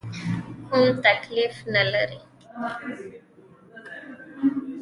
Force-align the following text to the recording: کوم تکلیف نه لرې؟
کوم 0.69 0.87
تکلیف 1.05 1.55
نه 1.73 1.83
لرې؟ 1.91 2.19